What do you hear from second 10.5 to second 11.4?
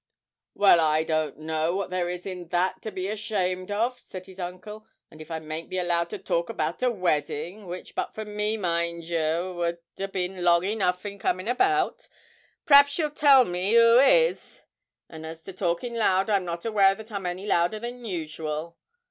enough in